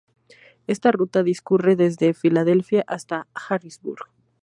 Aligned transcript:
Esta 0.65 0.91
ruta 0.91 1.21
discurre 1.21 1.75
desde 1.75 2.15
Filadelfia 2.15 2.83
hasta 2.87 3.27
Harrisburg. 3.35 4.07